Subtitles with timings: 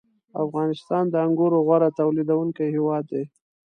[0.43, 3.23] •افغانستان د انګورو غوره تولیدوونکی هېواد دی.